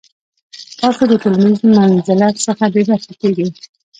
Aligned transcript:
تاسو 0.79 1.01
د 1.07 1.13
ټولنیز 1.21 1.59
منزلت 1.75 2.35
څخه 2.47 2.63
بې 2.73 2.81
برخې 2.89 3.13
کیږئ. 3.21 3.47